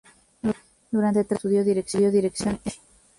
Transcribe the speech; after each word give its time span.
Durante 0.89 1.25
tres 1.25 1.45
años, 1.45 1.57
estudió 1.57 2.09
dirección 2.09 2.49
en 2.53 2.59
Múnich. 2.65 2.81